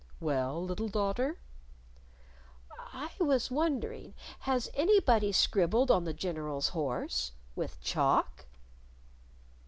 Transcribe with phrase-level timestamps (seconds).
[0.19, 1.37] "Well, little daughter?"
[2.91, 7.33] "I was wondering has anybody scribbled on the General's horse?
[7.55, 8.47] with chalk?"